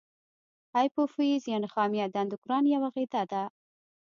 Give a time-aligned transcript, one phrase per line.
[0.75, 3.43] هایپوفیز یا نخامیه د اندوکراین یوه غده ده.